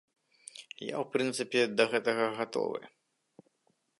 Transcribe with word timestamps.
Я 0.91 0.95
ў 1.03 1.05
прынцыпе 1.15 1.61
да 1.81 1.85
гэтага 1.93 2.25
гатовы. 2.41 2.79